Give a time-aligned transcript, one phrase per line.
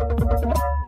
[0.00, 0.79] Thank you.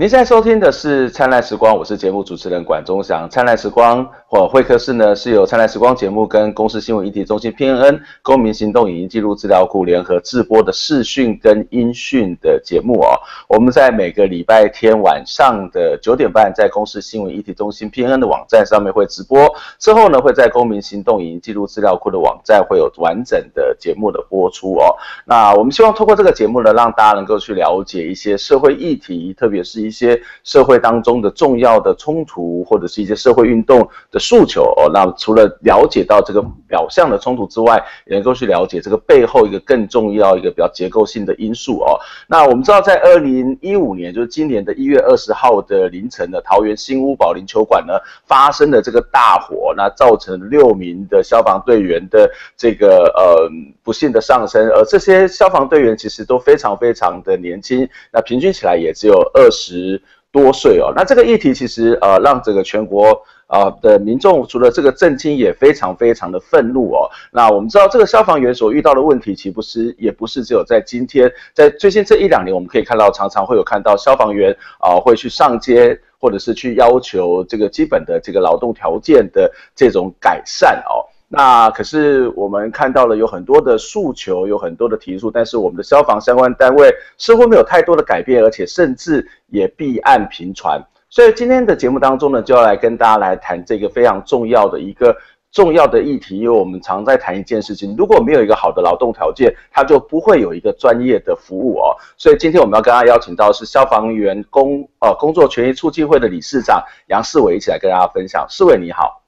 [0.00, 3.26] 您现在收听的是《灿烂时光》，我是节目主持人管中祥。
[3.28, 13.18] 《灿烂时光》或会客室呢，是由《灿烂时光》节目跟公司新闻议题中心 PNN 公民行动影音记录资料库联合制播的视讯跟音讯的节目哦。
[13.48, 24.94] 我们在每个礼拜天晚上的九点半，在公司新闻议题中心 PNN 的网站上面会直播，之后呢，会在公民行动影音记录资料库的网站会有完整的节目的播出哦。
[25.24, 33.80] 那我们希望通过这个节目呢，让大家能够去了解一些社会议题，特别是一些社会当中的重要的冲突，或者是一些社会运动
[34.12, 34.88] 的诉求哦。
[34.92, 41.98] 那除了了解到这个表象的冲突之外，也能够去了解这个背后一个更重要一个比较结构性的因素哦。
[42.26, 47.94] 那我们知道，在二零一五年，就是今年的一月二十号的凌晨的桃园新屋保龄球馆呢，
[48.26, 53.48] 发生的这个大火，那造成六名的消防队员的这个呃
[53.82, 59.77] 不幸的丧生，而这些消防队员其实都非常非常的年轻，那平均起来也只有二十。
[59.78, 67.08] 十多岁哦，那这个议题其实呃，让整个全国啊的民众除了这个震惊，也非常非常的愤怒哦。
[67.32, 81.06] 那我们知道这个消防员所遇到的问题，岂不是也不是只有在今天，在最近这一两年，我们可以看到常常会有看到消防员啊会去上街，或者是去要求这个基本的这个劳动条件的这种改善哦。
[81.30, 90.82] 那可是我们看到了有很多的诉求，有很多的提出，但是我们的消防相关单位似乎没有太多的改变，而且甚至也弊案频传。
[91.10, 95.14] 所以今天的节目当中呢，就要来跟大家来谈这个非常重要的一个
[95.52, 101.96] 重要的议题，因为我们常在谈一件事情，如果没有一个好的劳动条件，它就不会有一个专业的服务哦。
[102.16, 108.46] 所以今天我们要跟大家邀请到是消防员工呃工作权益促进会的理事长杨世伟一起来跟大家分享。
[108.48, 109.22] 世伟你好。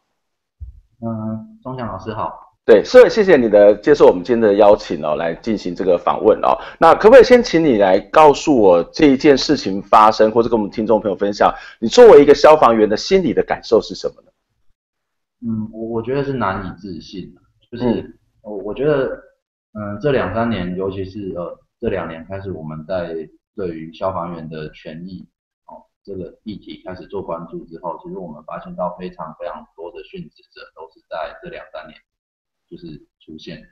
[1.03, 2.49] 嗯，中祥老师好。
[2.65, 6.57] 对，所以谢谢你的接受我们今天的邀请哦，来进行这个访问哦。
[6.79, 14.31] 那可不可以先请你来告诉我这一件事情发生，或者跟我们听众朋友分享，你作为一个消防员的心理的感受是什么呢？
[15.43, 17.35] 嗯，我我觉得是难以置信，
[17.73, 19.07] 就是我我觉得，
[19.73, 23.17] 嗯，这两三年，尤其是呃这两年开始，我们在
[23.57, 25.27] 对于消防员的权益。
[26.11, 31.97] 这个议题开始做关注之后，其实我们发现到非常非常多的殉职者都是在这两三年
[32.69, 33.63] 就是出现。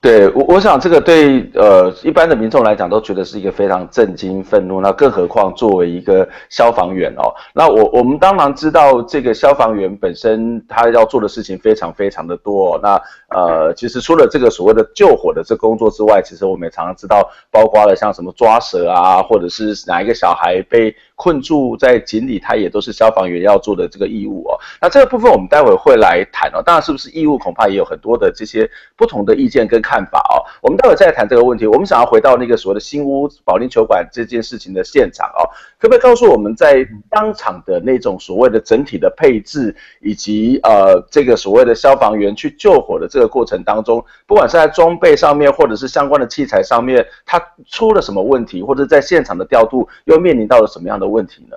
[0.00, 4.80] 对我，我想这个对呃一般的民众来讲都觉得是一个非常震惊、愤怒。
[4.80, 12.78] 那更何况作为一个消防员哦，那我我们当然知道这个消防员本身他要做的事情非常非常的多。
[12.80, 12.94] 那
[13.30, 24.56] 呃，其实除了这个所谓的救火的这工作之外，其实我们也常常知道，包括了像什么抓蛇啊，或者是哪一个小孩被困住在井里，他也都是消防员要做的这个义务哦。
[24.80, 26.62] 那这个部分我们待会会来谈哦。
[26.64, 30.38] 当然，是不是义务，恐怕也有很多的这些不同的意见跟看法哦。
[30.62, 31.66] 我们待会再来谈这个问题。
[31.66, 35.42] 我们想要回到那个所谓的新屋保龄球馆这件事情的现场哦，
[35.78, 51.56] 可不可以告诉我们在当场的那种所谓的整体的配置，以及呃这个所谓的消防员去救火的这个过程当中，不管是在装备上面，或者是相关的器材上面，它出了什么问题，或者在现场的调度又面临到了什么样的问题呢？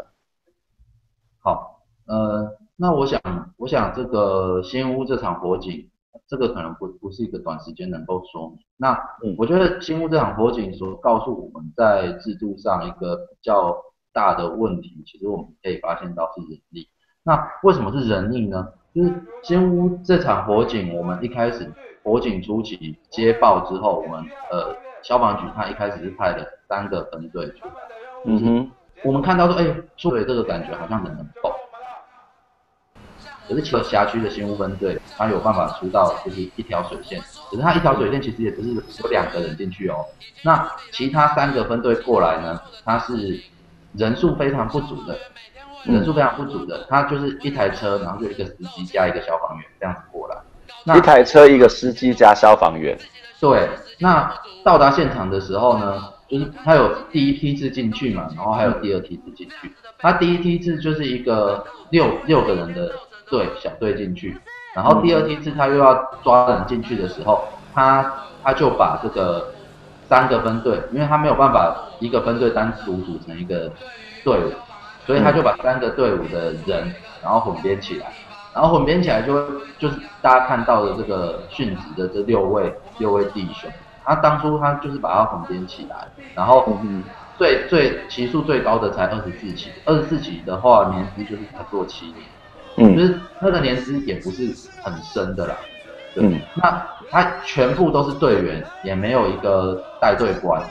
[1.39, 3.19] 好，呃，那我想，
[3.57, 5.89] 我想这个新屋这场火警，
[6.27, 8.59] 这个可能不不是一个短时间能够说明。
[8.77, 8.95] 那
[9.37, 13.75] 我觉得新屋这场火警所告诉我们在制度上一个比较
[14.13, 16.87] 大的问题，其实我们可以发现到是人力。
[17.23, 18.67] 那为什么是人力呢？
[18.93, 19.13] 就是
[19.43, 21.71] 新屋这场火警，我们一开始
[22.03, 27.73] 火警初期接报之后，我们呃消防局他一开始是派了三个分队出来，
[28.25, 28.71] 嗯哼。
[29.03, 29.65] 我们看到说，哎，
[29.97, 31.51] 作为这个感觉好像人很够，
[33.47, 40.05] 可是其实辖区的新屋分队，他有办法出到就是一条水线，可是他一条水线其实也只是有两个人进去哦。
[40.43, 43.41] 那其他三个分队过来呢，他是
[43.93, 45.17] 人数非常不足的，
[45.85, 50.37] 人数非常不足的，他就是一台车，然后就一个司机加一个消防员这样子过来。
[50.83, 52.97] 那一台车一个司机加消防员。
[53.39, 54.33] 对，那
[54.63, 56.03] 到达现场的时候呢？
[56.31, 59.69] 就是他有第一梯次进去嘛，然后还有第二梯次进去。
[59.99, 62.89] 他第一梯次就是一个六六个人的
[63.29, 64.39] 队小队进去，
[64.73, 65.93] 然后第二梯次他又要
[66.23, 67.43] 抓人进去的时候，
[67.73, 69.53] 他他就把这个
[70.11, 73.71] 三个分队，因为他没有办法一个分队单独组成一个
[74.25, 74.51] 队伍，
[75.07, 76.93] 所以他就把三个队伍的人
[77.23, 78.11] 然后混编起来，
[78.53, 83.71] 然后混编起来就就是大家看到的这个殉职的这六位六位弟兄，
[84.03, 86.05] 他当初他就是把他混编起来，
[86.35, 86.77] 然后
[87.37, 92.17] 最最期数最高的才二十四期，二十四期的话年资就是他做七年，
[92.75, 94.53] 嗯，就是那个年资也不是
[94.83, 95.70] 很深的啦，对，
[96.15, 100.61] 嗯，那他全部都是队员，也没有一个带队官，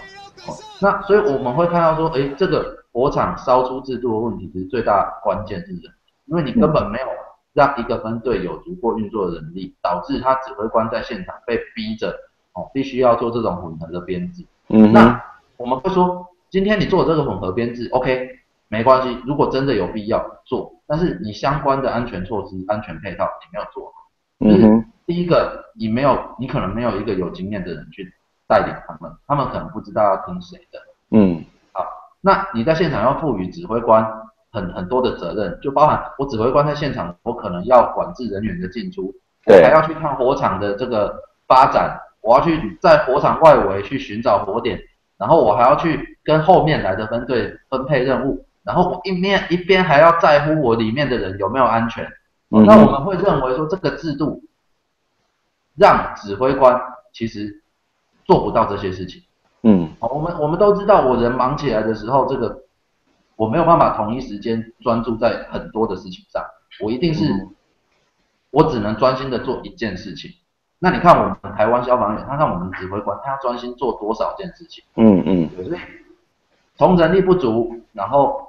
[0.46, 5.82] 哦，那所以我们会看到说，哎，这个火场烧出制度的问题，其实最大关键是人，
[6.26, 7.06] 因为你根本没有。
[7.52, 12.16] 让一个分队有足够运作的能力，导致他指挥官在现场被逼着
[12.52, 14.46] 哦，必须要做这种混合的编制。
[14.68, 15.20] 嗯，那
[15.56, 18.38] 我们会说，今天你做这个混合编制，OK，
[18.68, 19.18] 没关系。
[19.26, 23.92] 如果真的有必要做，但是你相关的安全措施、安全配套你没有做好。
[24.38, 28.14] 嗯，第一个，你没有，你可能没有一个有经验的人去
[28.46, 30.78] 带领他们，他们可能不知道要听谁的。
[31.10, 31.84] 嗯，好，
[32.20, 34.06] 那你在现场要赋予指挥官。
[34.52, 39.14] 很很多的责任，就包含我指挥官在现场，我可能要管制人员的进出，
[39.46, 41.14] 我还要去看火场的这个
[41.46, 44.76] 发展，我要去在火场外围去寻找火点，
[45.16, 52.04] 然后我还要去跟后面来的分队分配任务，然后我一面一边还要在乎我里面的人有没有安全。
[52.50, 54.42] 嗯、那我们会认为说这个制度
[55.80, 56.78] 让指挥官
[57.10, 57.62] 其实
[58.24, 59.22] 做不到这些事情。
[59.62, 62.64] 嗯，好，我们我们都知道，我人忙起来的时候，这个。
[63.36, 66.44] 我没有办法同一时间专注在很多的事情上，
[66.84, 67.24] 我一定是，
[68.50, 70.30] 我只能专心的做一件事情。
[70.78, 74.84] 那你看我们台湾消防员，他看我们指挥官，他要专心做多少件事情？
[74.96, 75.48] 嗯嗯。
[75.56, 75.80] 所以
[76.76, 78.46] 从人力不足，然后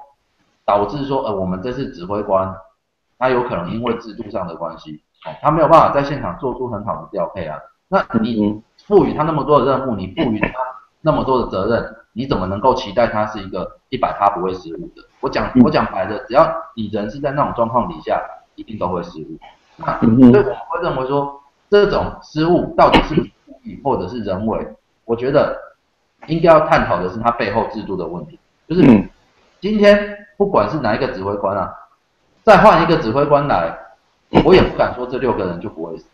[0.66, 2.54] 导致说，呃，我们这次指挥官，
[3.18, 7.60] 他有可能因为制度上的关系，哦，他没有办法在现场做出很好的调配啊。
[7.88, 10.48] 那你赋予他那么多的任务，你赋予他
[11.02, 11.96] 那么多的责任。
[12.14, 15.02] 你怎么能够期待他是一个一百他不会失误的？
[15.22, 16.46] 我讲我讲白的，只要
[16.76, 18.22] 你人是在那种状况底下，
[18.56, 19.40] 一定都会失误。
[19.78, 20.34] 那所以我们
[20.68, 23.16] 会认为说，这种失误到底是
[23.46, 24.76] 故意或者是人为？
[25.06, 25.58] 我觉得
[26.28, 28.38] 应该要探讨的是他背后制度的问题。
[28.68, 28.82] 就是
[29.62, 31.74] 今天不管是哪一个指挥官啊，
[32.44, 33.74] 再换一个指挥官来，
[34.46, 36.06] 我也不敢说这六个人就不会死。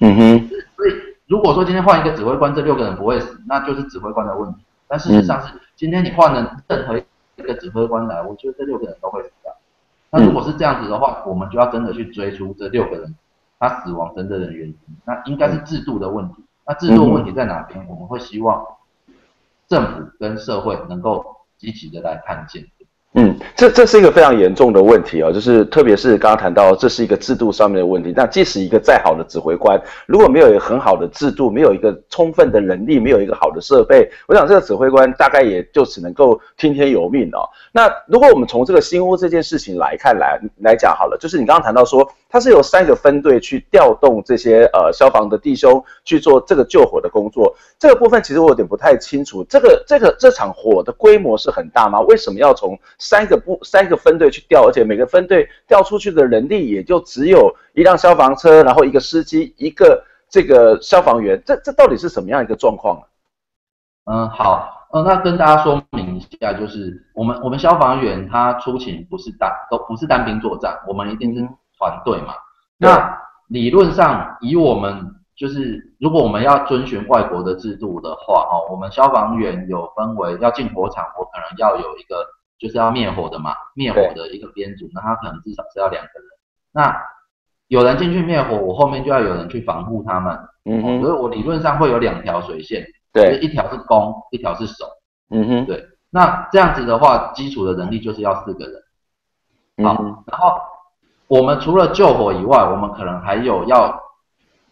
[0.00, 0.48] 嗯哼。
[0.76, 0.92] 所以
[1.26, 4.60] 如果说今天换一个指挥官，这六个人不会死，那就是指挥官的问题。
[4.86, 9.52] 但事实上是，今天你换了任何一个指挥官来，我觉得这六个人都会死掉。
[10.10, 13.14] 那如果是这样子的话，我们就要真的去追出这六个人
[13.58, 14.76] 他死亡真正的原因。
[15.04, 16.44] 那应该是制度的问题。
[16.66, 17.86] 那制度问题在哪边？
[17.88, 18.64] 我们会希望
[19.66, 21.24] 政府跟社会能够
[21.58, 22.66] 积极的来看见。
[23.14, 28.12] 嗯，这这是一个非常严重的问题哦，就是特别是刚刚谈到这是一个制度上面的问题。
[28.14, 37.48] 那即使一个再好的指挥官，如果没有一个很好的制度，没有一个充分的能力，没有一个好的设备，我想这个指挥官大概也就只能够听天由命哦。
[37.72, 49.42] 那如果我们从这个新屋这件事情来看来来讲好了，就是你刚刚谈到说，它是由三个分队去调动这些呃消防的弟兄去做这个救火的工作，这个部分其实我有点不太清楚。
[49.48, 52.00] 这个这个这场火的规模是很大吗？
[52.02, 63.06] 为什么要从三个部三个分队去调，而且每个分队调出去的人力也就只有一辆消防车，然后一个司机，一个这个消防员，这这到底是什么样一个状况啊？
[64.06, 71.40] 嗯，好，嗯，那跟大家说明一下，就是我们我们消防员他出勤不是单都不是单兵作战，我们一定是
[71.78, 72.34] 团队嘛。
[72.78, 73.16] 那
[73.46, 82.26] 理论上以我们就是如果我们要遵循外国的制度的话，哦，我们消防员有分为要进火场，我可能要有一个。
[82.58, 86.28] 就是要灭火的嘛，灭火的一个编组，那他可能至少是要两个人。
[86.72, 87.00] 那
[87.68, 90.38] 有人进去灭火，我后面就要有人去防护他们。
[90.64, 94.86] 嗯哼，所以我理论上会有两条水线，对，一条是攻，一条是守。
[95.30, 95.84] 嗯哼，对。
[96.10, 99.86] 那这样子的话，基础的能力就是要四个人。
[99.86, 100.58] 好，嗯、然后
[101.26, 104.02] 我们除了救火以外，我们可能还有要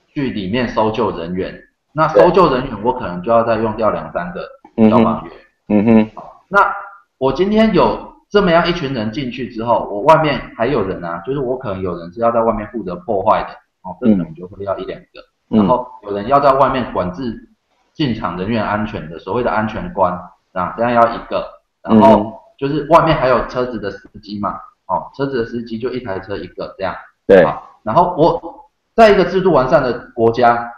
[0.08, 1.54] 去里面搜救人员。
[1.92, 4.48] 那搜救人员，我可能就要再用掉两三个
[4.90, 5.32] 消防员。
[5.68, 6.85] 嗯哼，好，那。
[7.18, 13.48] 我今天有这么样一群人进去之后，我外面还有人啊，就是我可能有人是要在外面负责破坏的，
[13.82, 15.20] 哦，这可能就会要一两个，
[15.50, 17.48] 嗯、然后有人要在外面管制
[17.94, 20.12] 进场人员安全的，所谓的安全官
[20.52, 21.46] 啊，这样要一个，
[21.82, 24.56] 然后就是外面还有车子的司机嘛，
[24.86, 26.94] 哦，车子的司机就一台车一个这样，
[27.26, 27.46] 对，
[27.82, 30.70] 然后我在一个制度完善的国家，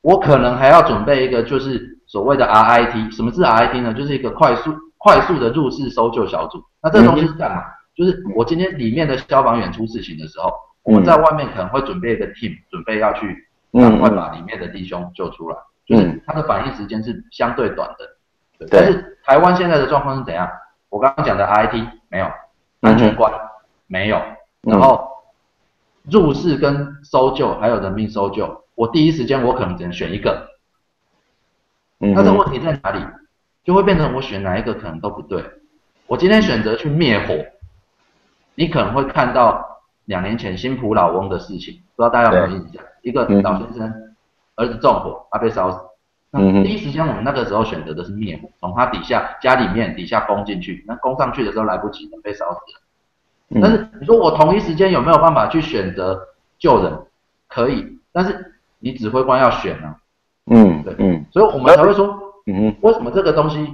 [0.00, 3.92] 我可能还要准备一个就是所谓的 RIT，什么是 RIT 呢？
[3.92, 4.74] 就是一个快速。
[5.02, 7.64] 快速的入室搜救小组，那这个东西是干嘛？
[7.94, 15.56] 就是我今天里面的消防员出事情的时候，我们在外面可能会准备一个 team，准备要去赶快把里面的弟兄救出来。
[15.84, 18.16] 就是他的反应时间是相对短的。
[18.58, 18.68] 对。
[18.70, 20.48] 但是台湾现在的状况是怎样？
[20.88, 22.26] 我刚刚讲的 IT 没有，
[22.80, 23.32] 安全官
[23.88, 24.22] 没有，
[24.60, 25.06] 然后
[26.04, 30.48] 入室跟搜救还有人命搜救，我第一时间我可能只能选一个。
[31.98, 32.14] 嗯。
[32.14, 33.04] 那这问题在哪里？
[33.64, 35.42] 就会变成我选哪一个可能都不对。
[36.06, 37.34] 我今天选择去灭火，
[38.54, 39.64] 你可能会看到
[40.06, 42.82] 两年前新埔老翁的事情，不知道大家有没有印象？
[43.02, 43.92] 一个老先生
[44.56, 45.78] 儿子中火，他被烧死。
[46.30, 53.60] 那第一时间我们那个时候选择的是灭火，从他底下家里面底下攻进去，那攻上去的时候来不及了，被烧死了。
[53.60, 56.18] 但是你说我同一时间有没有办法去选择
[56.58, 56.98] 救人？
[57.48, 59.94] 可以，但是你指挥官要选啊。
[60.46, 63.66] 嗯，对，嗯，所以我们才会说，嗯，为什么这个东西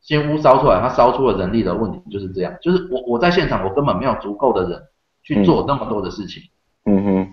[0.00, 4.82] 先屋烧出来，它烧出了人力的问题，就是这样，就是我我在现场我根本没有足够的人
[5.22, 6.42] 去做那么多的事情。
[6.84, 7.28] 嗯哼，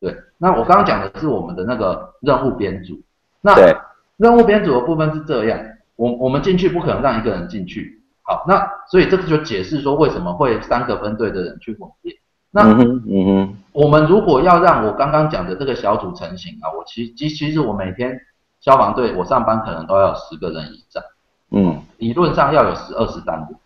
[0.00, 0.16] 对。
[0.38, 3.00] 那我刚刚讲的是我们的那个任务编组，
[3.40, 3.54] 那
[4.16, 5.58] 任务编组的部分是这样，
[5.96, 8.00] 我我们进去不可能让一个人进去。
[8.22, 12.12] 好，那所以这个就解释说为什么会三个分队的人去火线。
[12.50, 18.18] 那嗯哼，嗯哼，我们如果要让我刚刚讲的这个小组成型啊，我其其其实我每天
[18.60, 21.02] 消防队我上班可能都要有十个人以上，
[21.50, 23.56] 嗯，理论上要有十二十单的，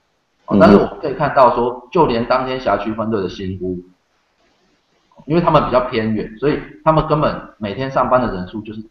[0.61, 3.79] 但是我们可以看到说，就连当天辖区分队的新屋，
[5.27, 8.83] 因为他们比较偏远，所以他们根本每天上班的人数就是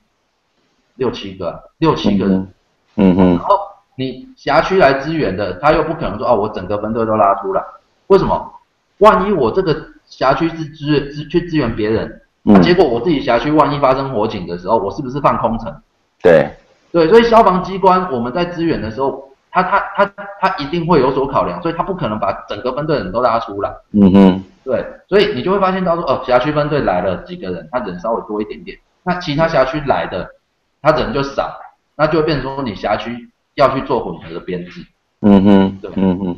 [0.96, 2.53] 六七个，六七个人，
[2.96, 3.55] 嗯哼，然后。
[3.96, 7.62] 你辖区来支援的，他又不可能说哦，我整个分队都拉出来，
[8.08, 8.51] 为什么？
[9.00, 9.75] 万一我这个
[10.08, 15.81] 辖区是支援支去支援别人，那结果我自己辖区万一发生火警的时候，我是不是放空城？
[16.22, 16.50] 对，
[16.92, 23.72] 对，所以消防机关我们在支援的时候，他他他他一定会有所考量，所以他不可能把整个分队人都拉出来。
[23.94, 30.30] 嗯哼，对，所以你就会发现到说，哦，辖区分队来了几个人，他人稍微多一点点，那其他辖区来的
[30.82, 31.60] 他人就少，
[31.96, 33.28] 那就会变成说你辖区。
[33.56, 34.82] 要去做混合的编制，
[35.24, 36.36] 嗯哼，对，嗯哼，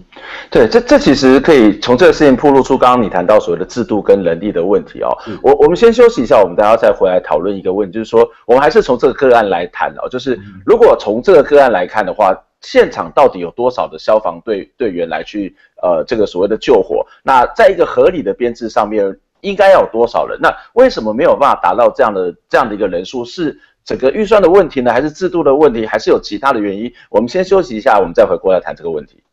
[0.51, 5.17] 对，这这其实可以从这个事情暴露出刚刚你谈到所谓的制度跟人力的问题哦。
[5.23, 17.05] 是我我们先休息一下，我们等下再回来讨论一个问题，就是说我们还是从这个个案来谈哦，就是如果从这个个案来看的话，现场到底有多少的消防队队员来去呃这个所谓的救火？
[17.23, 20.37] 那在一个合理的编制上面，应该要有多少人？
[20.41, 23.23] 那为什么没有办法达到这样的这样的一个人数？
[23.23, 23.57] 是？
[23.83, 26.93] 整个预算的问题呢，还是制度的问题，还是有其他的原因？
[27.09, 29.23] 我们先休息一下，我们再回过来谈这个问题。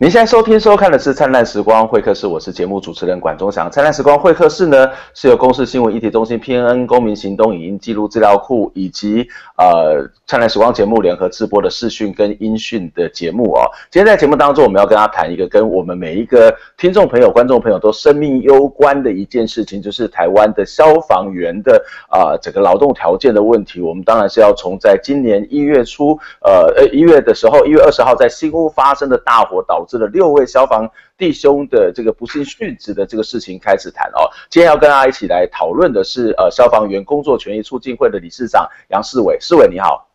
[0.00, 3.66] 您现在收听收看的是《灿烂时光会客室》，我是节目主持人管中祥。
[3.70, 9.26] 《灿烂时光会客室》呢，是由公视新闻议题中心 PNN 公民行动影音记录资料库以及
[9.56, 13.66] 呃《灿烂时光》节目联合制播的视讯跟音讯的节目哦。
[13.90, 23.80] 今天在节目当中，我们要跟大家谈一个跟我们每一个听众朋友、观众朋友都生命攸关的一件事情，就是台湾的消防员的啊、整个劳动条件的问题。
[23.80, 29.84] 我们当然是要从在今年一月初，呃呃一月的时候，一月二十号在新屋发生的大火导。
[29.88, 34.30] 这个六位消防弟兄的这个不幸殉职的这个事情开始谈哦。
[34.50, 39.38] 今天要跟大家一起来讨论的是，呃，消防员工作权益促进会的理事长杨世伟。
[39.40, 40.06] 世伟你好，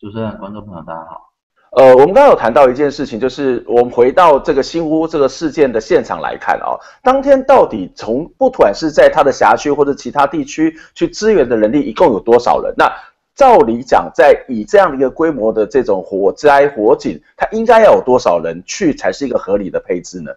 [0.00, 1.30] 主持人、观众朋友大家好。
[1.72, 12.72] 呃，我们刚刚有谈到一件事情，就是我们回到这个新屋这个事件的现场来看哦，当天到底从不管是在他的辖区或者其他地区去支援的人力一共有多少人？
[12.78, 12.90] 那
[13.36, 20.32] 照理讲，在以这样的一个规模的这种火灾火警，它应该要有多少人去才是一个合理的配置呢？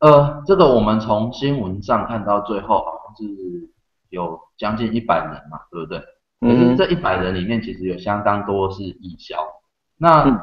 [0.00, 3.70] 呃，这个我们从新闻上看到最后好像是
[4.10, 5.98] 有将近一百人嘛，对不对？
[6.40, 9.36] 可是这一百人里面其实有相当多是义消，
[9.96, 10.40] 那、嗯、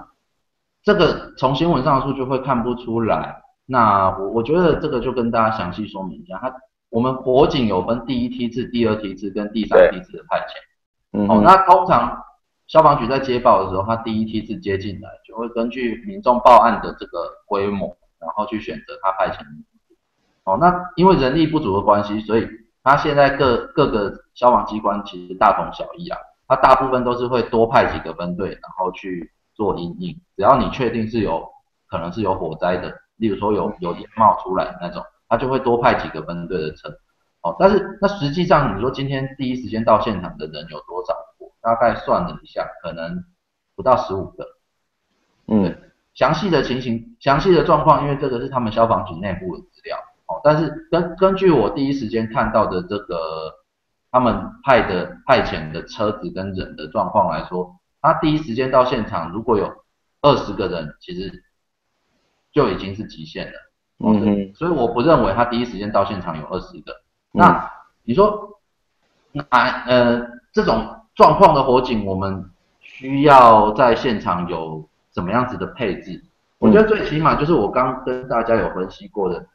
[0.84, 3.44] 这个从新闻上的数据会看不出来。
[3.66, 6.54] 那我我觉得这个就跟大家详细说明一下，它
[6.90, 10.67] 我们火警有分第一梯次、第二梯次跟第三梯次的派遣。
[11.12, 12.22] 哦，那通常
[12.68, 19.40] 消防局在接报的时候，他第一梯次接进来，就会根据民众报案的这个规模，然后去选择他派遣。
[20.44, 22.48] 哦，那因为人力不足的关系，所以
[22.84, 30.14] 他现在各各个消防机关其实大同小异啊，他大部分都是会多派几个分队，然后去做因应。
[30.36, 31.46] 只要你确定是有
[31.90, 36.90] 可能是有火灾的，例如说有有烟冒出来那种，他就会多派几个分队的车。
[37.48, 41.14] 哦，但是那实际上，你说今天第一时间到现场的人有多少？
[41.40, 43.24] 我大概算了一下，可能
[43.74, 44.46] 不到十五个。
[45.48, 45.74] 嗯，
[46.14, 50.42] 详细的情形、详细的状况，因为这个是他们消防局内部的资料哦。
[50.44, 53.54] 但是根根据我第一时间看到的这个
[54.12, 59.72] 他们派的派遣的车子跟人的状况来说，他第一时间到现场，如果有
[60.22, 61.46] 二十个人，其实
[62.52, 63.54] 就已经是极限了。
[64.00, 66.94] 嗯，所以我不认为他第一时间到现场有二十个。
[67.34, 67.72] 嗯、那
[68.04, 68.60] 你说，
[69.32, 69.44] 那
[69.86, 76.24] 呃这种状况的火警，我们需要在现场有怎么样子的配置？
[76.58, 79.46] 我觉得最起码就是我刚跟大家有分析过的，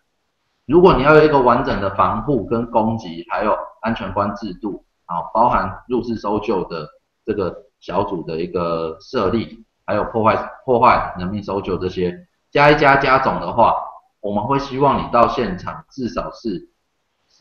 [0.67, 6.87] 如果你要有一个完整的防护跟攻击，还有安全观制度，啊，包含入室搜救的
[7.25, 13.75] 这个小组的一个设立，还有破坏破坏人命搜救这些加一加加总的话。
[14.21, 16.71] 我们会希望你到现场至少是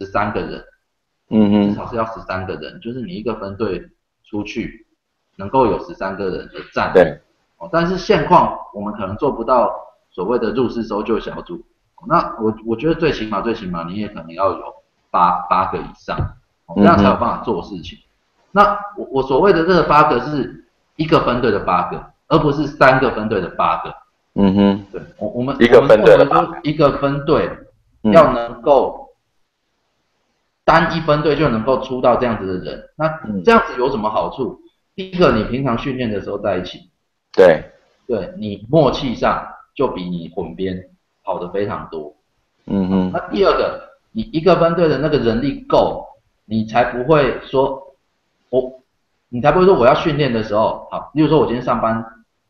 [0.02, 0.64] 十三个人，
[1.30, 3.88] 嗯嗯，至少是要十三个人，就是你一个分队
[4.28, 4.88] 出去
[5.36, 7.20] 能够有十三个人的站，对，
[7.60, 9.72] 哦，但是现况我们可能做不到
[10.10, 11.64] 所谓的入室搜救小组，
[12.08, 14.74] 那我我觉得最起码最起码你也可能要有
[15.12, 16.18] 八八个以上，
[16.76, 18.00] 这样才有办法做事情。
[18.00, 18.04] 嗯、
[18.54, 20.66] 那我我所谓的这个八个是
[20.96, 23.94] 一个分队的八个，而不是三个分队的八个。
[24.34, 26.16] 嗯哼，对，我我们一个分队
[26.64, 27.50] 一个分队
[28.14, 29.11] 要能够
[30.64, 33.08] 单一分队就能够出到这样子的人，那
[33.44, 34.60] 这样子有什么好处？
[34.96, 36.90] 第一个，你平常训练的时候在一起，
[37.34, 37.64] 对，
[38.08, 40.90] 对你默契上就比你混编
[41.24, 42.16] 好的非常多。
[42.66, 46.06] 嗯哼，那第二个，你一个分队的那个人力够，
[46.46, 47.96] 你才不会说，
[48.50, 48.82] 我，
[49.30, 52.06] 你才不会说我要训练的时候，好，例如说我今天上班。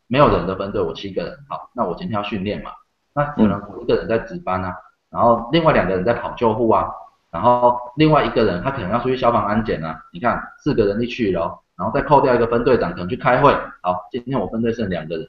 [0.08, 2.70] 没有人的分队，我七个人，好，那我今天要训练嘛，
[3.14, 4.76] 那可能我一个人在值班啊，
[5.08, 6.90] 然后另外两个人在跑救护啊，
[7.32, 15.28] 然后另外一个人他可能要出去消防安检啊，你看四个人一去了，然后再扣掉一个分队长可能去开会，好，今天我分队剩两个人，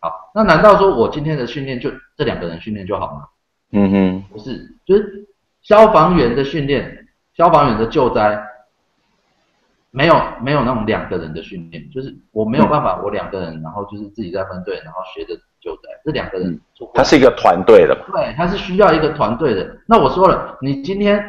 [0.00, 3.26] 好，那难道说我今天的训练就这两个人训练就好吗？
[3.72, 5.26] 嗯哼，不是，就是
[5.60, 8.42] 消防员的训练，消防员的救灾。
[9.92, 15.34] 没有没有那种两个人的训练，就是我没有办法，我两个人，然后就是自己在分队，然后学着
[15.66, 16.88] 救灾，这两个人做。
[16.94, 17.94] 他是一个团队的。
[18.12, 19.76] 对，他是需要一个团队的。
[19.86, 21.20] 那我说了，你今天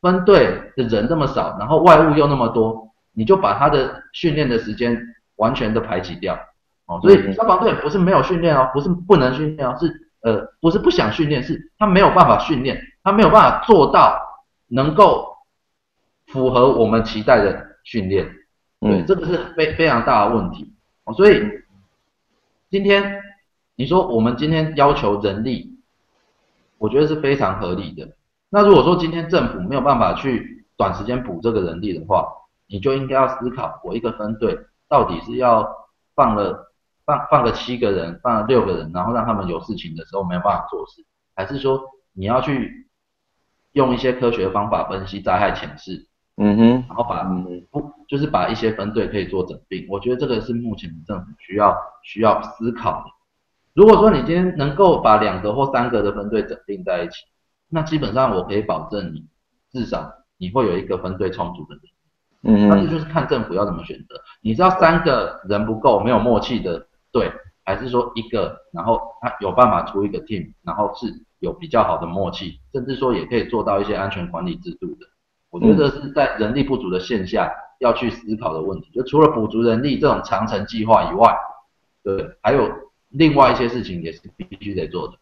[0.00, 5.00] 分队的人这么少，然后外务又那么多，你就把他的训练的时间
[5.36, 6.36] 完全的排挤掉
[6.86, 6.98] 哦。
[7.00, 9.86] 所以消防队不是没有训练哦，不是不能训练哦，是
[10.22, 14.20] 呃不是不想训练，是他没有办法训练，他没有办法做到
[14.66, 15.36] 能够
[16.26, 17.64] 符合我们期待的。
[17.86, 18.28] 训练，
[18.80, 21.14] 对，这个是非非常大的问题哦。
[21.14, 21.40] 所以
[22.68, 23.22] 今天
[23.76, 25.78] 你说我们今天要求人力，
[26.78, 28.16] 我觉得是非常合理的。
[28.48, 32.26] 那如果说今天政府没有办法去短时间补这个人力的话，
[32.66, 34.58] 你就应该要思考，我一个分队
[34.88, 35.68] 到底是要
[36.14, 36.72] 放了
[37.04, 41.82] 放放个七个人，放了六个人，然后让他们有事情的时候没有办法做事，还是说
[42.14, 42.88] 你要去
[43.72, 46.06] 用一些科学方法分析灾害潜势？
[46.38, 47.24] 嗯哼，然后把
[47.70, 53.15] 不就是把一些分队可以做整并，我觉得这个是目前政府需要需要思考的。
[53.76, 57.26] 如果说你今天能够把两个或三个的分队整并在一起，
[57.68, 59.26] 那基本上我可以保证你
[59.70, 61.82] 至少你会有一个分队充足的人。
[62.44, 64.18] 嗯哼，那这就是看政府要怎么选择。
[64.40, 67.30] 你知道三个人不够没有默契的队，
[67.66, 71.06] 还是说一个然后他有办法出一个 team，然后是
[71.40, 75.06] 有比较好的默契，甚至说也可以做到一些安全管理制度的。
[75.50, 81.36] 我觉得是在人力不足的线下要去思考的问题，就除了补足人力这种长程计划以外，
[82.02, 82.70] 对，还有
[83.10, 85.14] 另外一些事情也是必须得做的。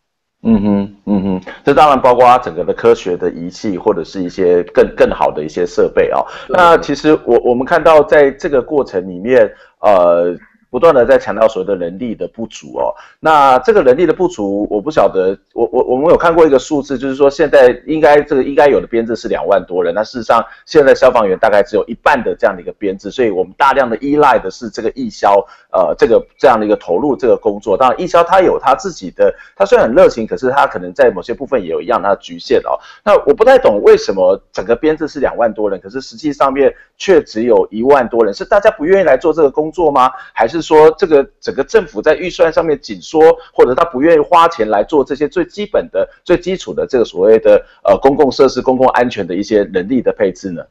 [0.43, 6.27] 嗯哼，嗯哼，这当然包括整个的科学的仪器或者是一些更更好的一些设备啊、哦。
[6.49, 10.37] 那其实我我们看到在这个过程里面，呃。
[10.75, 25.37] 不断的在强调所谓的人力的不足哦，那这个人力的不足，我不晓得，我我我们有看过一个数字，就是说现在应该这个应该有的编制是两万多人，那事实上现在消防员大概只有一半的这样的一个编制，所以我们大量的依赖的是这个义消，
[25.71, 27.77] 呃，这个这样的一个投入这个工作。
[27.77, 32.75] 当然义消他有他自己的，他虽然很热情，可是他可能在某些部分也有一样他的局限哦。
[33.05, 40.11] 那我不太懂为什么整个编制是两万多人，可是实际上面却只有一万多人，是大家不愿意来做这个工作吗？
[40.33, 40.64] 还是？
[40.65, 43.21] 说这个整个政府在预算上面紧缩，
[43.53, 50.65] 或者他不愿意花钱来做这些最基本的、最基础的这个所谓的呃公共设施、公共安全的一些人力的配置呢？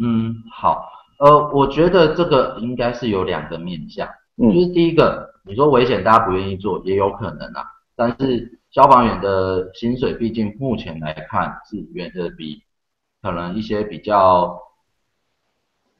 [0.00, 0.84] 嗯，好，
[1.18, 7.64] 呃，我觉得这个应该是有两个面向，嗯，就是第一个，你说危险，大家不愿意做，也有可能啊，
[7.96, 12.62] 但是消防员的薪水，毕竟目前来看是远的比
[13.22, 14.60] 可能一些比较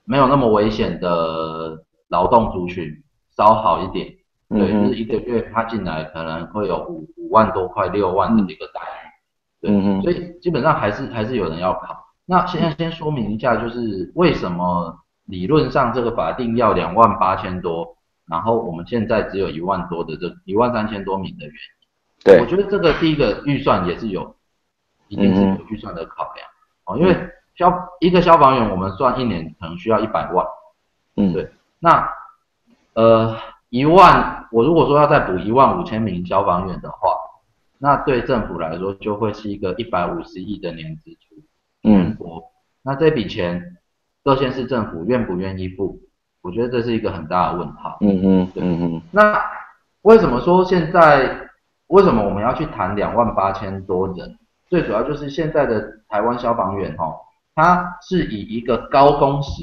[0.04, 1.84] 没有那么危险的。
[2.08, 2.90] 劳动族群
[3.36, 4.06] 稍好一点，
[4.48, 8.80] 对，就是一个月他进来可能会有五五万多块、六万的一个待
[9.60, 11.96] 遇，对，嗯、所以基本上还是还是有人要考。
[12.24, 22.24] 那现在先说明一下，就是为什么理论上这个法定要两万八千多，然后我们现在只有一万多的这一万三千多名的原因。
[22.24, 24.34] 对，我觉得这个第一个预算也是有，
[25.08, 26.46] 一定是有预算的考量。
[26.84, 27.16] 哦，嗯、因为
[27.54, 30.46] 消一个消防员我们算一年可能需要一百万，
[31.16, 32.08] 嗯，对，那
[32.94, 33.36] 呃
[33.70, 37.16] 一万，我如果说要再补一万五千名消防员的话，
[37.78, 41.42] 那对政府来说就会是一个一百五十亿的年支出，
[41.84, 42.16] 嗯，
[42.82, 43.76] 那这笔钱
[44.24, 46.00] 各县市政府愿不愿意付？
[46.42, 49.40] 我觉得这是一个很大的问号，嗯嗯嗯嗯，那
[50.02, 51.48] 为什么说现在？
[51.88, 54.38] 为什么我们要去谈两万八千多人？
[54.68, 57.16] 最主要就是现在的台湾消防员哦，
[57.54, 59.62] 他是以一个高工时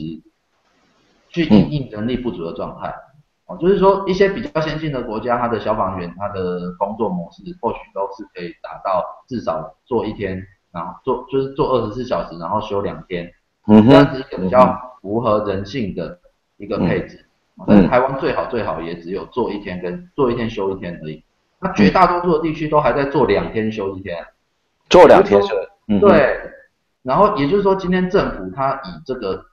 [1.35, 2.95] 去应应人力不足的状态，
[3.45, 13.29] 哦，就是说一些比较先进的国家，它的消防员他的工作模式或许都是可以达到至少做一天，然后做就是做二十四小时，然后休两天，
[13.67, 16.17] 这样子比较符合人性的
[16.55, 17.25] 一个配置。
[17.67, 21.21] 但是台湾最好最好也只有做一天跟做一天休一天而已。
[21.59, 24.25] 那绝大多数的地区都还在做两天休一天，
[24.89, 25.53] 做两天休，
[25.99, 26.39] 对。
[27.03, 29.45] 然后也就是说，今天政府它以这个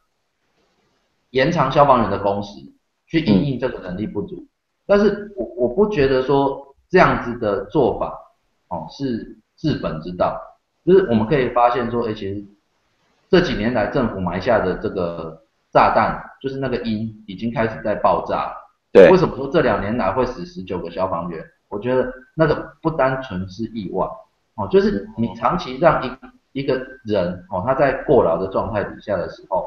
[1.33, 2.59] 延长消防员的工时
[3.07, 4.47] 去应应这个能力不足，
[4.87, 8.17] 但是我我不觉得说这样子的做法
[8.69, 10.41] 哦是治本之道。
[10.85, 12.45] 就是我们可以发现说，哎，其实
[13.29, 18.53] 这几年来政府埋下的这个炸弹，就是那个因已经开始在爆炸。
[18.91, 19.09] 对。
[19.11, 21.45] 为什么说这两年来会死十九个消防员？
[21.69, 24.07] 我觉得那个不单纯是意外，
[24.57, 29.65] 哦，就是你长期让一一个人哦，他在过劳的状态底下的时候，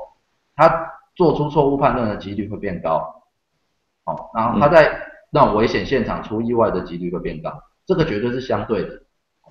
[0.56, 0.68] 他
[1.16, 3.24] 做出错误判断的几率会变高，
[4.06, 5.02] 哦，然后他在
[5.32, 7.52] 那种危险现场出意外的几率会变高，
[7.86, 9.02] 这个绝对是相对的，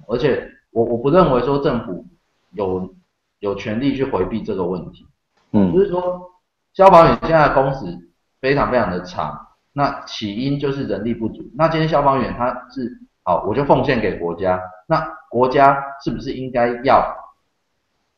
[0.09, 2.07] 而且我我不认为说政府
[2.53, 2.95] 有
[3.41, 5.07] 有权利去回避这个问题，
[5.53, 6.31] 嗯，就是说
[6.73, 7.99] 消防员现在的工时
[8.41, 9.41] 非常非常的长。
[9.77, 11.43] 那起因就是人力不足。
[11.57, 14.63] 那今天消防员他是好，我就奉献给国家。
[14.87, 17.13] 那国家是不是应该要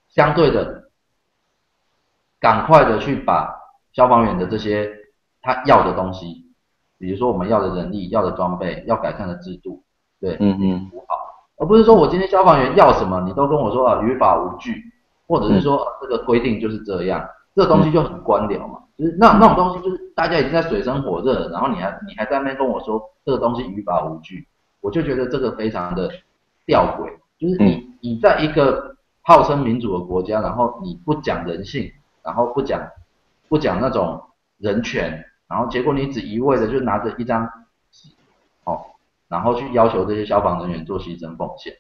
[0.08, 0.85] 相对的
[2.40, 3.54] 赶快的去把
[3.92, 4.90] 消防员的这些
[5.42, 6.44] 他要的东西，
[6.98, 9.82] 比如说我们要的人力、要的装备、要改善的制度，
[10.20, 11.16] 对，嗯嗯，补好，
[11.58, 14.82] 而不是说我今天消防员要什么，你都跟我说啊，于法无据，
[15.26, 18.80] 或者是说这个规定就是这样，这个东西就很官僚嘛。
[18.98, 24.48] 就是那那种东西，就是大家已经在水深火热，然后你还你还在那边跟我说这个东西于法无据，
[24.80, 26.10] 我就觉得这个非常的
[26.64, 27.10] 吊诡。
[27.38, 31.92] 就是你你在一个号称民主的国家，然后你不讲人性，
[32.26, 32.90] 然后不讲
[33.48, 34.20] 不讲那种
[34.58, 37.48] 人权，然后结果你只一味的就拿着一张
[37.92, 38.10] 纸，
[38.64, 38.84] 哦，
[39.28, 41.72] 然后去要求这些消防人员做牺牲奉献，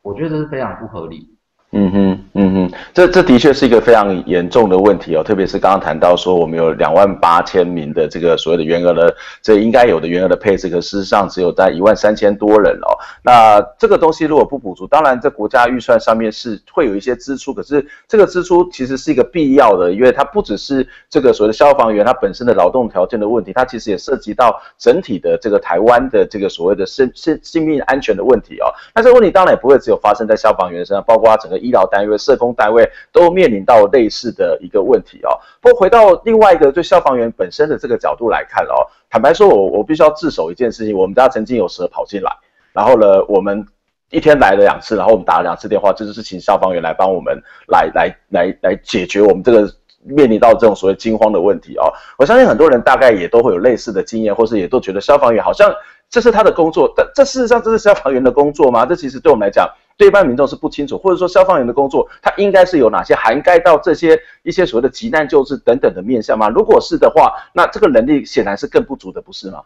[0.00, 1.38] 我觉得这是非常不合理。
[1.72, 2.18] 嗯哼。
[2.32, 12.96] 嗯哼，这这的确是一个非常严重的问题哦，特别是刚刚谈到说我们有两万八千名的这个所谓的员额的，这应该有的员额的配置，可事实上只有在一万三千多人哦。
[13.22, 28.72] 那这个东西如果不补足，当然在国家预算上面是会有一些支出，可是这个支出其实是一个必要的，因为它不只是这个所谓的消防员他本身的劳动条件的问题，它其实也涉及到整体的这个台湾的这个所谓的生生性命安全的问题哦。
[28.94, 32.16] 那这个问题当然也不会只有发生在消防员身上，包括整个医疗单位。
[32.20, 35.30] 社工单位都面临到类似的一个问题哦。
[35.60, 40.94] 不过回到另外一个对消防员本身的这个角度来看哦，坦白说，我我必须要自首一件事情。
[40.94, 42.30] 我们家曾经有蛇跑进来，
[42.74, 43.66] 然后呢，我们
[44.10, 49.72] 一天来了两次，然后我们打了两次电话，这就是请消防员来帮我们来来来来解决我们这个
[50.04, 51.90] 面临到这种所谓惊慌的问题哦。
[52.18, 55.72] 我相信很多人大概也都会有类似的经验，或是也都觉得消防员好像
[56.10, 58.84] 这是他的工作，但这事实上这是消防员的工作吗？
[58.84, 59.66] 这其实对我们来讲。
[60.00, 66.48] 对一般民众是不清楚，或者说消防员的工作，它应该是有哪些涵盖到这些一些所谓的急难救治等等的面向吗？
[66.48, 69.62] 如果是的话，那这个能力显然是更不足的，不是吗？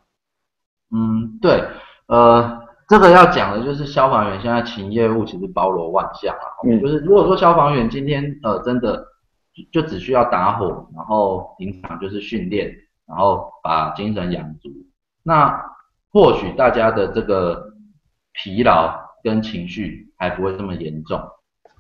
[0.91, 1.63] 嗯，对，
[2.09, 6.67] 呃，这个要讲的就是消防员现在勤业务其实包罗万象啊。
[6.67, 9.07] 嗯，就是如果说消防员今天呃真的
[9.71, 12.75] 就只需要打火，然后平常就是训练，
[13.07, 14.69] 然后把精神养足，
[15.23, 15.65] 那
[16.13, 17.73] 或许大家的这个
[18.33, 18.93] 疲劳
[19.23, 21.21] 跟情绪还不会这么严重，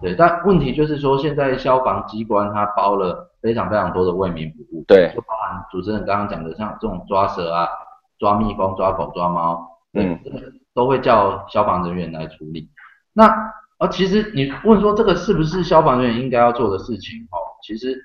[0.03, 7.67] 对，但问题就是说，现在消防机关它包了非常非常多的为民服务，对，就包含主持人刚刚讲的，像这种抓蛇啊、
[8.19, 10.19] 抓蜜蜂、抓狗、抓猫，嗯，
[10.75, 12.69] 都会叫消防人员来处理。
[13.15, 13.27] 那
[13.79, 17.27] 啊其实你问说这个是不是消防人员应该要做的事情？
[17.31, 17.99] 哦，其实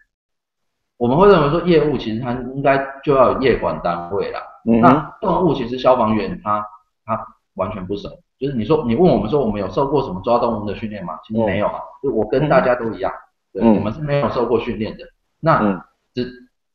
[0.97, 6.65] 我们会认为说业务其实它应该就要有业管单位啦，嗯、那动物其实消防员他
[7.06, 7.25] 他
[7.56, 11.19] 完全不熟，就是你说你问我们说我们有受过什么抓动物的训练吗？
[11.28, 13.12] 其实没有啊，就我跟大家都一样，
[13.54, 15.04] 嗯、对，我们是没有受过训练的。
[15.39, 16.28] 那只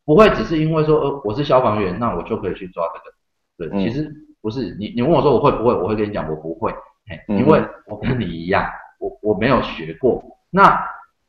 [0.05, 2.85] 不会只是因为说呃我是消防员，那我就可以去抓
[3.59, 4.77] 这个，对，其实不是。
[4.79, 6.73] 你你问我说我会不会，我会跟你讲我不会，
[7.29, 8.65] 因为我跟你一样，
[8.99, 10.23] 我我没有学过。
[10.51, 10.79] 那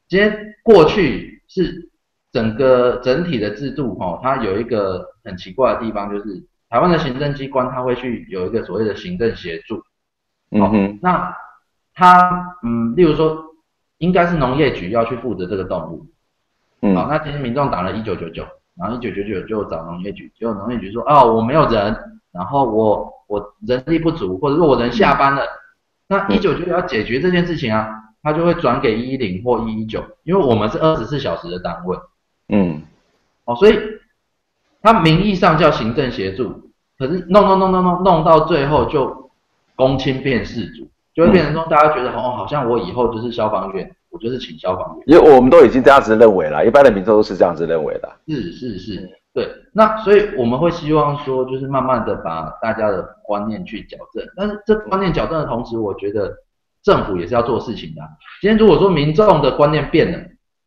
[0.07, 1.91] 今天过去是。
[2.31, 9.81] 整个整体的制度哈，它有一个很奇怪的地方，就是台湾的行政机关它会去有一个所谓的行政协助，
[10.51, 11.35] 嗯哼，那
[11.93, 13.43] 他嗯，例如说
[13.97, 16.05] 应该是农业局要去负责这个动物，
[16.81, 18.45] 嗯，好，那今天民众打了一九九九，
[18.77, 21.95] 然后一九九九就找农业局，结果农业局说哦我没有人，
[22.31, 25.47] 然后我我人力不足，或者说我人下班了，嗯、
[26.09, 27.89] 那一九九九要解决这件事情啊，
[28.21, 31.97] 他就会转给一一零或一一九，因为我们是二十四小时的单位。
[32.49, 32.81] 嗯，
[33.45, 33.79] 哦，所以
[34.81, 39.24] 他名义上叫行政协助，可是弄弄弄弄弄弄到最后就
[39.75, 48.09] 公亲变事主，就会变成说大家觉得、嗯、哦，好像我以后就是消防员，我就是请消防员，因为我们都已经这样子认为了，一般的民众都是这样子认为的。
[48.27, 56.33] 是是是，对，那所以我们会希望说，就是慢慢的把大家的观念去矫正，但是这观念矫正的同时，我觉得
[56.83, 58.01] 政府也是要做事情的。
[58.41, 60.19] 今天如果说民众的观念变了。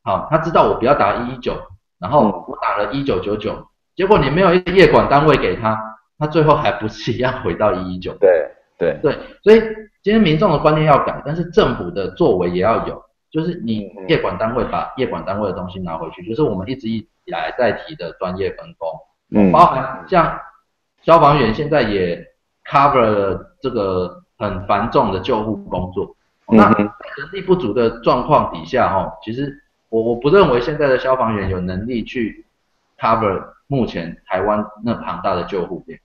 [0.04, 1.52] 好，他知道我不要打一一九，
[1.98, 3.52] 然后我打了一九九九，
[3.94, 5.78] 结果你没有一个业管单位给他，
[6.18, 8.16] 他最后还不是一样回到一一九？
[8.18, 8.47] 对
[8.78, 8.98] 对。
[9.02, 9.60] 对，所以
[10.02, 18.88] 今天民众的观念要改，但是政府的作为也要有，就是你业管单位把业管单位的东西拿回去，就是我们一直以来在提的专业分工，
[19.30, 20.40] 嗯，包含像
[21.02, 22.24] 消防员现在也
[22.64, 26.14] cover 了这个很繁重的救护工作，
[26.46, 26.88] 那人
[27.32, 29.62] 力不足的状况底下，哦，其实。
[29.90, 32.44] 我我不认为现在的消防员有能力去
[32.98, 35.98] cover 目前台湾那庞大的救护队，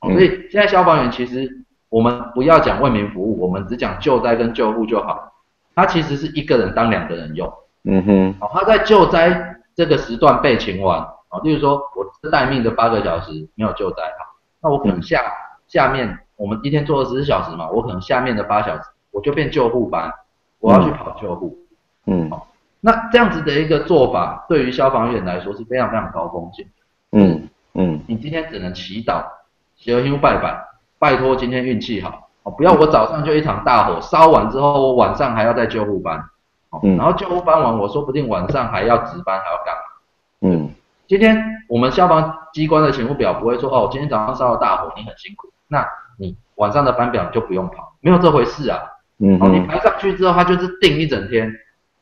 [0.00, 1.59] 所以现在消防员其实
[1.90, 5.32] 我们不要讲为民服务，我们只讲救灾跟救护就好。
[5.74, 7.52] 他其实是一个人当两个人用，
[7.84, 10.98] 嗯哼，好，他在救灾这个时段被擒完，
[11.28, 14.24] 啊，例如说我待命的八个小时没有救灾，好，
[14.62, 15.22] 那我可能下
[15.68, 20.12] 下面我们一天做二十四小时嘛，我可能下面的八小时我就变救护班，
[20.58, 21.58] 我要去跑救护，
[22.06, 22.30] 嗯。
[22.30, 22.46] 好
[22.82, 26.66] 那这样子的一个做法，对于消防员来说是非常非常高风险。
[27.12, 29.22] 嗯嗯，你今天只能祈祷，
[29.76, 30.58] 求求拜拜，
[31.00, 36.22] 拜托今天运气好哦，不要我早上就一场大火烧完之后，我晚上还要在救护班，
[36.82, 39.80] 嗯，然后救护班完，我说不定晚上还要值班，还要干嘛？
[40.42, 40.70] 嗯，
[41.06, 45.86] 今天我们消防机关的勤务表不会说哦，今天早上烧了大火，你很辛苦，那
[46.18, 48.78] 你晚上的班表就不用跑，没有这回事啊。
[49.18, 51.50] 嗯，哦，你排上去之后，他就是定一整天。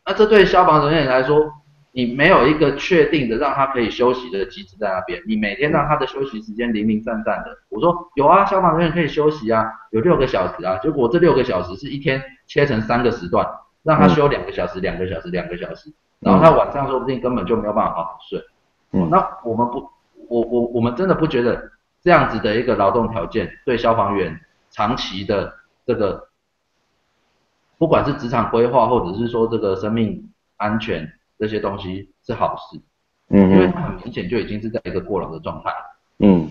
[0.04, 1.52] 那这对消防人员来说，
[1.92, 7.58] 你没有一个确定的让他可以休息的机制在那边，你每天让他的休息时间零零散散的。
[7.70, 10.78] 我说有啊，消防人员可以休息啊，有六个小时啊。
[10.78, 13.46] 结果这六个小时是一天切成三个时段，
[13.82, 18.40] 让他休两个小时、两个小时、两个小时，然后他晚上说不定根本就没有办法好好睡。
[18.92, 19.90] 嗯，那我们不，
[20.28, 21.70] 我我我们真的不觉得
[22.02, 24.38] 这样子的一个劳动条件对消防员
[24.70, 25.52] 长期的
[25.86, 26.28] 这个。
[27.78, 32.80] 不管是职场规划，或者是说这个生命安全这些东西是好事，
[33.30, 35.72] 嗯，因为他很明显就已经是在一个过劳的状态。
[36.18, 36.50] 嗯，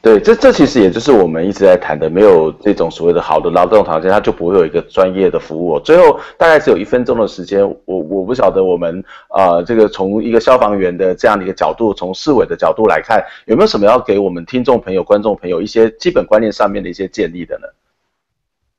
[0.00, 5.78] 对，这这其实也就是我们一直在谈的，没有这种所谓的好的劳动条件，它就不会有一个专业的服务。
[5.80, 17.66] 最后大概只有一分钟的时间，我我不晓得我们啊、呃，这个从一个消防员的这样的一个角度，从市委的角度来看，有没有什么要给我们听众朋友、观众朋友一些基本观念上面的一些建议的呢？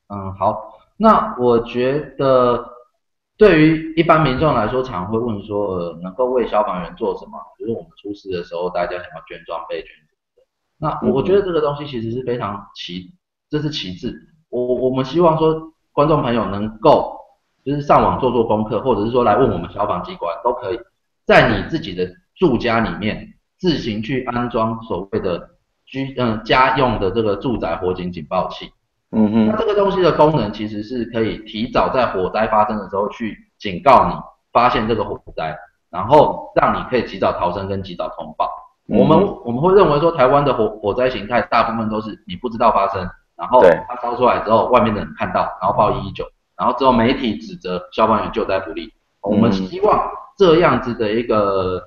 [0.09, 0.73] 嗯，好。
[0.99, 2.65] 那我觉得，
[3.37, 7.37] 对于一般民众来说，常会问说，呃，能够为消防员做什么？
[7.59, 10.43] 就是我们出事的时候，大家想要捐装备、捐什么的。
[10.79, 13.13] 那我觉得这个东西其实是非常其，
[13.49, 14.13] 这是其次。
[14.49, 17.15] 我我们希望说，观众朋友能够
[17.63, 20.79] 就是上网做做功课，或者是说来问我们消防机关，都可以
[21.25, 25.49] 在你自己的住家里面自行去安装所谓的
[25.85, 28.71] 居嗯家用的这个住宅火警警报器。
[29.11, 34.13] 嗯哼，那这个东西的功能其实是可以提早在火灾发生的时候去警告你
[34.51, 35.57] 发现这个火灾，
[35.89, 38.49] 然后让你可以及早逃生跟及早通报。
[38.89, 46.25] 嗯、我们我们会认为说台湾的火火灾形态大部分都是你不知道发生，然后它烧出来之后外面的人看到，然后报一一九，
[46.57, 48.93] 然后之后媒体指责消防员救灾不力。
[49.21, 51.81] 我们希望这样子的一个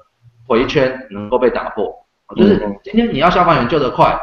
[0.46, 1.90] 回圈能够被打破，
[2.36, 4.14] 就是今天你要消防员救得快，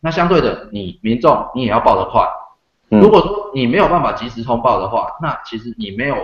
[0.00, 2.26] 那相对的你民众你也要报得快。
[2.88, 6.16] 如果说你没有办法及时通报的话，那其实你没有，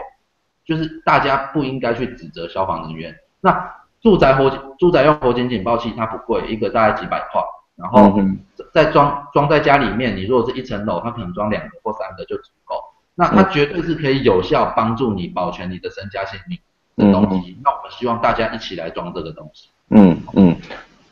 [0.64, 3.14] 就是大家不应该去指责消防人员。
[3.40, 7.42] 那住宅火警、住宅用火警警报器它不贵，一个大概几百块。
[7.76, 8.18] 然后
[8.72, 12.74] 再装装在家里面，你如果是一层楼，它可能装两个或三个就足够。
[13.14, 16.58] 那它绝对是可以有效帮助你保全你的身家性命
[16.96, 17.58] 的东西。
[17.62, 19.68] 那我们希望大家一起来装这个东西。
[19.90, 20.56] 嗯嗯。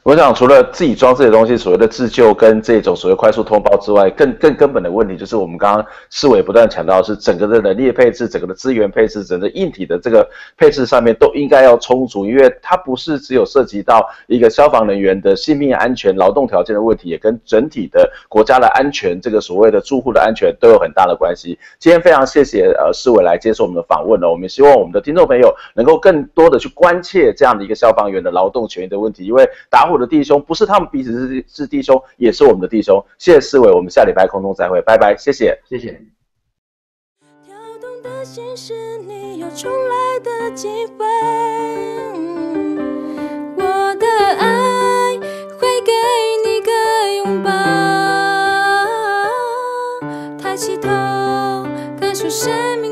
[0.05, 21.59] 我想，除了自己装这些东西，所谓的自救跟这种所谓快速通报之外，更更根本的问题就是我们刚刚市委不断强调是整个的人力配置、整个的资源配置、整个硬体的这个配置上面都应该要充足，因为它不是只有涉及到一个消防人员的性命安全、劳动条件的问题，也跟整体的国家的安全、这个所谓的住户的安全都有很大的关系。
[21.79, 33.04] 今天非常谢谢呃市委来接受我们的访问了，我们希望我们的听众朋友能够更多的去关切这样的一个消防员的劳动权益的问题，因为打火的弟兄不是他们彼此是是弟兄，也是我们的弟兄。
[33.18, 36.00] 谢谢四位，我们下礼拜空中再会，拜拜，谢谢，谢谢。
[37.44, 41.04] 跳动的心是你有重来的机会，
[43.57, 44.07] 我的
[44.38, 45.18] 爱
[45.59, 45.92] 会给
[46.44, 46.70] 你个
[47.16, 47.50] 拥抱，
[50.38, 50.88] 抬起头，
[51.98, 52.84] 感受谁。